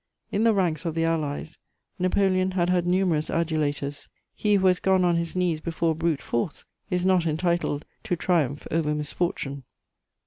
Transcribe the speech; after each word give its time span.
In 0.31 0.45
the 0.45 0.53
ranks 0.55 0.83
of 0.83 0.95
the 0.95 1.05
Allies, 1.05 1.59
Napoleon 1.99 2.53
had 2.53 2.71
had 2.71 2.87
numerous 2.87 3.29
adulators: 3.29 4.07
he 4.33 4.55
who 4.55 4.65
has 4.65 4.79
gone 4.79 5.05
on 5.05 5.15
his 5.15 5.35
knees 5.35 5.61
before 5.61 5.93
brute 5.93 6.23
force 6.23 6.65
is 6.89 7.05
not 7.05 7.27
entitled 7.27 7.85
to 8.05 8.15
triumph 8.15 8.65
over 8.71 8.95
misfortune. 8.95 9.61